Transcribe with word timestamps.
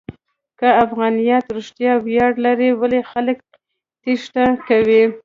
که 0.59 0.67
افغانیت 0.85 1.45
رښتیا 1.57 1.93
ویاړ 2.05 2.33
لري، 2.45 2.69
ولې 2.73 2.99
خلک 3.11 3.37
تېښته 4.01 4.45
کوي؟ 4.67 5.03